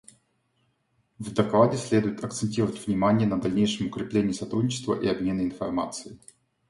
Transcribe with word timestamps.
В 1.19 1.31
докладе 1.31 1.77
следует 1.77 2.23
акцентировать 2.23 2.87
внимание 2.87 3.27
на 3.27 3.39
дальнейшем 3.39 3.85
укреплении 3.89 4.31
сотрудничества 4.31 4.99
и 4.99 5.05
обмена 5.07 5.41
информацией. 5.41 6.17